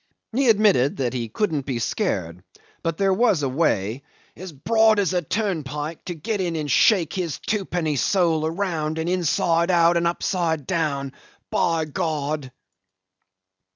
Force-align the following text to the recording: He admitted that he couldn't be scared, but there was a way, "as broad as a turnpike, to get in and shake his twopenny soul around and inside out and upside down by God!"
He 0.33 0.49
admitted 0.49 0.97
that 0.97 1.13
he 1.13 1.29
couldn't 1.29 1.67
be 1.67 1.77
scared, 1.77 2.43
but 2.81 2.97
there 2.97 3.13
was 3.13 3.43
a 3.43 3.47
way, 3.47 4.01
"as 4.35 4.51
broad 4.51 4.97
as 4.97 5.13
a 5.13 5.21
turnpike, 5.21 6.03
to 6.05 6.15
get 6.15 6.41
in 6.41 6.55
and 6.55 6.71
shake 6.71 7.13
his 7.13 7.37
twopenny 7.37 7.97
soul 7.97 8.43
around 8.47 8.97
and 8.97 9.07
inside 9.07 9.69
out 9.69 9.97
and 9.97 10.07
upside 10.07 10.65
down 10.65 11.13
by 11.51 11.85
God!" 11.85 12.51